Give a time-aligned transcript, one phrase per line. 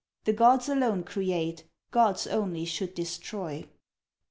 [0.23, 3.69] The gods alone create, gods only should destroy.